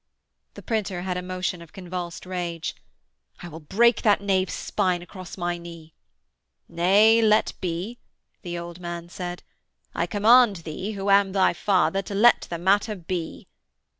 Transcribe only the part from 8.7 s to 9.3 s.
man